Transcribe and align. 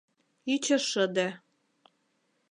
Ӱчӧ 0.53 0.77
шыде. 0.89 1.27